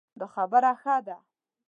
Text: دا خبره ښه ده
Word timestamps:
دا 0.19 0.27
خبره 0.33 0.71
ښه 0.81 0.95
ده 1.05 1.17